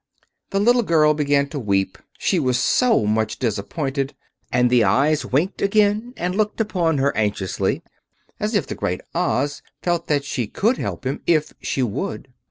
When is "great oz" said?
8.73-9.61